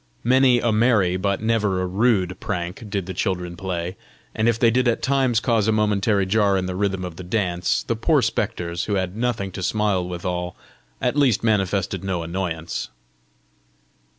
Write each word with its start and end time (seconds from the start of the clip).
Many 0.23 0.59
a 0.59 0.71
merry 0.71 1.15
but 1.15 1.43
never 1.43 1.79
a 1.79 1.85
rude 1.85 2.39
prank 2.39 2.89
did 2.89 3.05
the 3.05 3.13
children 3.13 3.55
play; 3.55 3.97
and 4.33 4.49
if 4.49 4.57
they 4.57 4.71
did 4.71 4.87
at 4.87 5.03
times 5.03 5.39
cause 5.39 5.67
a 5.67 5.71
momentary 5.71 6.25
jar 6.25 6.57
in 6.57 6.65
the 6.65 6.73
rhythm 6.75 7.05
of 7.05 7.17
the 7.17 7.23
dance, 7.23 7.83
the 7.83 7.95
poor 7.95 8.23
spectres, 8.23 8.85
who 8.85 8.95
had 8.95 9.15
nothing 9.15 9.51
to 9.51 9.61
smile 9.61 10.03
withal, 10.09 10.55
at 10.99 11.15
least 11.15 11.43
manifested 11.43 12.03
no 12.03 12.23
annoyance. 12.23 12.89